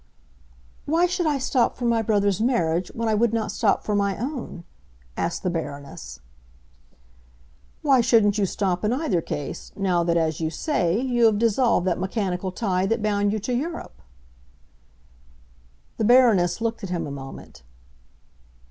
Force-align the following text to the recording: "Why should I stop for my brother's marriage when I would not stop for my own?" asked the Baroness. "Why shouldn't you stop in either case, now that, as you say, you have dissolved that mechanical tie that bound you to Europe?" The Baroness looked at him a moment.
"Why 0.87 1.05
should 1.05 1.27
I 1.27 1.37
stop 1.37 1.75
for 1.77 1.85
my 1.85 2.01
brother's 2.01 2.41
marriage 2.41 2.87
when 2.95 3.07
I 3.07 3.13
would 3.13 3.33
not 3.35 3.51
stop 3.51 3.83
for 3.83 3.93
my 3.93 4.17
own?" 4.17 4.63
asked 5.15 5.43
the 5.43 5.49
Baroness. 5.51 6.19
"Why 7.83 8.01
shouldn't 8.01 8.39
you 8.39 8.47
stop 8.47 8.83
in 8.83 8.91
either 8.93 9.21
case, 9.21 9.71
now 9.75 10.03
that, 10.05 10.17
as 10.17 10.41
you 10.41 10.49
say, 10.49 10.99
you 10.99 11.25
have 11.25 11.37
dissolved 11.37 11.85
that 11.85 11.99
mechanical 11.99 12.51
tie 12.51 12.87
that 12.87 13.03
bound 13.03 13.31
you 13.31 13.37
to 13.41 13.53
Europe?" 13.53 14.01
The 15.97 16.05
Baroness 16.05 16.61
looked 16.61 16.83
at 16.83 16.89
him 16.89 17.05
a 17.05 17.11
moment. 17.11 17.61